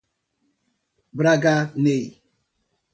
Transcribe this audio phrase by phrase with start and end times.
[1.17, 1.99] Braganey